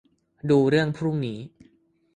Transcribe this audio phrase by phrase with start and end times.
[0.49, 1.39] ดูเรื่องพรุ่งนี้